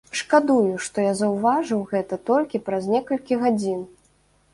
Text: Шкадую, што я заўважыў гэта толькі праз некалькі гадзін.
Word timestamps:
Шкадую, 0.19 0.69
што 0.85 1.03
я 1.03 1.11
заўважыў 1.19 1.83
гэта 1.91 2.17
толькі 2.31 2.61
праз 2.71 2.87
некалькі 2.95 3.39
гадзін. 3.45 3.85